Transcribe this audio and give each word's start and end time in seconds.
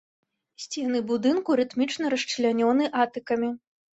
Сцены 0.63 1.01
будынку 1.09 1.57
рытмічна 1.61 2.05
расчлянёны 2.15 2.89
атыкамі. 3.03 3.53